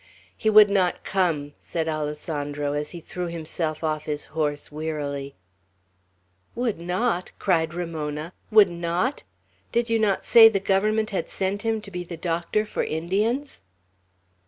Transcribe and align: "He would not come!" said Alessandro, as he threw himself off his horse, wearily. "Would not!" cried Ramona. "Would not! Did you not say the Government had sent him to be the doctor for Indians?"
"He 0.35 0.49
would 0.49 0.71
not 0.71 1.03
come!" 1.03 1.53
said 1.59 1.87
Alessandro, 1.87 2.73
as 2.73 2.89
he 2.89 2.99
threw 2.99 3.27
himself 3.27 3.83
off 3.83 4.05
his 4.05 4.25
horse, 4.33 4.71
wearily. 4.71 5.35
"Would 6.55 6.79
not!" 6.79 7.31
cried 7.37 7.75
Ramona. 7.75 8.33
"Would 8.49 8.71
not! 8.71 9.21
Did 9.71 9.91
you 9.91 9.99
not 9.99 10.25
say 10.25 10.49
the 10.49 10.59
Government 10.59 11.11
had 11.11 11.29
sent 11.29 11.61
him 11.61 11.81
to 11.81 11.91
be 11.91 12.03
the 12.03 12.17
doctor 12.17 12.65
for 12.65 12.83
Indians?" 12.83 13.61